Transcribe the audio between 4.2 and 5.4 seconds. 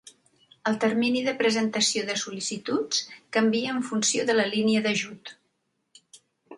de la línia d'ajut.